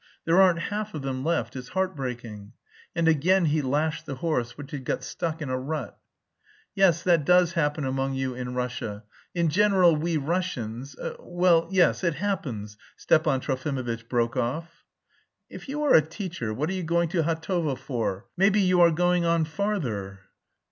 [0.25, 2.53] There aren't half of them left, it's heartbreaking."
[2.95, 5.95] And again he lashed the horse, which had got stuck in a rut.
[6.73, 9.03] "Yes, that does happen among you in Russia...
[9.35, 10.95] in general we Russians...
[11.19, 14.85] Well, yes, it happens," Stepan Trofimovitch broke off.
[15.51, 18.25] "If you are a teacher, what are you going to Hatovo for?
[18.35, 20.21] Maybe you are going on farther."